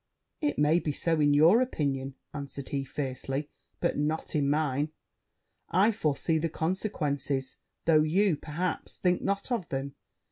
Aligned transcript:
'It 0.41 0.57
may 0.57 0.79
be 0.79 0.91
so 0.91 1.19
in 1.19 1.31
your 1.31 1.61
opinion,' 1.61 2.15
answered 2.33 2.69
he 2.69 2.83
fiercely; 2.83 3.51
'but 3.79 3.99
not 3.99 4.35
in 4.35 4.49
mine. 4.49 4.89
I 5.69 5.91
foresee 5.91 6.39
the 6.39 6.49
consequences; 6.49 7.57
though 7.85 8.01
you, 8.01 8.35
perhaps, 8.35 8.97
think 8.97 9.21
not 9.21 9.51
of 9.51 9.69
them. 9.69 9.93